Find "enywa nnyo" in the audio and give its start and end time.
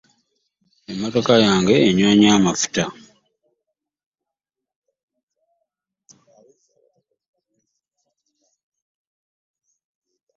1.89-2.27